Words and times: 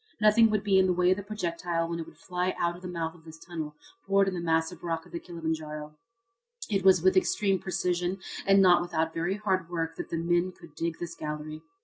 Nothing 0.19 0.49
would 0.49 0.63
be 0.63 0.79
in 0.79 0.87
the 0.87 0.93
way 0.93 1.11
of 1.11 1.17
the 1.17 1.21
projectile 1.21 1.87
when 1.87 1.99
it 1.99 2.07
would 2.07 2.17
fly 2.17 2.55
out 2.57 2.75
of 2.75 2.81
the 2.81 2.87
mouth 2.87 3.13
of 3.13 3.23
this 3.23 3.37
tunnel 3.37 3.75
bored 4.07 4.27
in 4.27 4.33
the 4.33 4.39
massive 4.39 4.83
rock 4.83 5.05
of 5.05 5.11
Kilimanjaro. 5.21 5.95
It 6.71 6.83
was 6.83 7.03
with 7.03 7.15
extreme 7.15 7.59
precision 7.59 8.17
and 8.47 8.63
not 8.63 8.81
without 8.81 9.13
very 9.13 9.35
hard 9.37 9.69
work 9.69 9.97
that 9.97 10.09
the 10.09 10.17
men 10.17 10.53
could 10.53 10.73
dig 10.73 10.97
this 10.97 11.13
gallery. 11.13 11.61